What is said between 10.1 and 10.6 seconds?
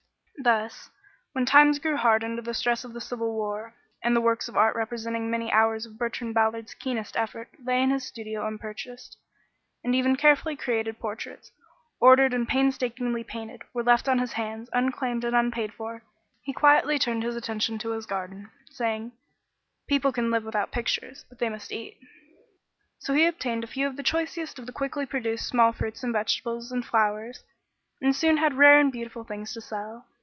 carefully